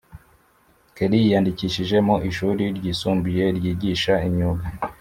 Kelly 0.95 1.17
yiyandikishije 1.25 1.95
mu 2.07 2.15
ishuri 2.29 2.63
ryisumbuye 2.77 3.43
ryigisha 3.57 4.13
imyuga 4.27 4.65